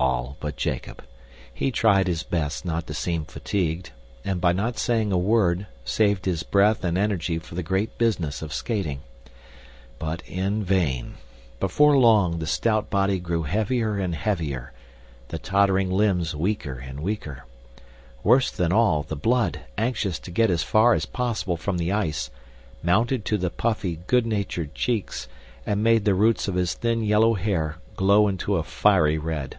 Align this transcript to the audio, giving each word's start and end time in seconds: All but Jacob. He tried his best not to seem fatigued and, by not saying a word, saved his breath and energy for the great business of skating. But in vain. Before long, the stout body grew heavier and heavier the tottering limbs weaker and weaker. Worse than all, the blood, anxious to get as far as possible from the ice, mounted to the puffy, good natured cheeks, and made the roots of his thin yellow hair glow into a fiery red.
All 0.00 0.36
but 0.38 0.56
Jacob. 0.56 1.02
He 1.54 1.70
tried 1.70 2.08
his 2.08 2.24
best 2.24 2.66
not 2.66 2.86
to 2.88 2.92
seem 2.94 3.24
fatigued 3.24 3.90
and, 4.22 4.38
by 4.38 4.52
not 4.52 4.76
saying 4.76 5.12
a 5.12 5.16
word, 5.16 5.66
saved 5.82 6.26
his 6.26 6.42
breath 6.42 6.84
and 6.84 6.98
energy 6.98 7.38
for 7.38 7.54
the 7.54 7.62
great 7.62 7.96
business 7.96 8.42
of 8.42 8.52
skating. 8.52 9.00
But 9.98 10.20
in 10.28 10.62
vain. 10.62 11.14
Before 11.58 11.96
long, 11.96 12.38
the 12.38 12.46
stout 12.46 12.90
body 12.90 13.18
grew 13.18 13.44
heavier 13.44 13.96
and 13.96 14.14
heavier 14.14 14.74
the 15.28 15.38
tottering 15.38 15.90
limbs 15.90 16.34
weaker 16.36 16.78
and 16.80 17.00
weaker. 17.00 17.46
Worse 18.22 18.50
than 18.50 18.74
all, 18.74 19.04
the 19.04 19.16
blood, 19.16 19.60
anxious 19.78 20.18
to 20.18 20.30
get 20.30 20.50
as 20.50 20.62
far 20.62 20.92
as 20.92 21.06
possible 21.06 21.56
from 21.56 21.78
the 21.78 21.92
ice, 21.92 22.28
mounted 22.82 23.24
to 23.26 23.38
the 23.38 23.48
puffy, 23.48 24.00
good 24.06 24.26
natured 24.26 24.74
cheeks, 24.74 25.28
and 25.64 25.82
made 25.82 26.04
the 26.04 26.14
roots 26.14 26.46
of 26.46 26.56
his 26.56 26.74
thin 26.74 27.02
yellow 27.02 27.32
hair 27.32 27.78
glow 27.96 28.28
into 28.28 28.56
a 28.56 28.62
fiery 28.62 29.16
red. 29.16 29.56